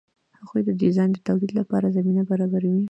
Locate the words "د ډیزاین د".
0.65-1.17